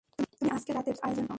তুমি 0.39 0.49
আজকে 0.57 0.71
রাতের 0.77 0.93
জন্য 0.93 0.99
সব 1.01 1.05
আয়োজন 1.07 1.19
করে 1.19 1.21
রেখো। 1.27 1.29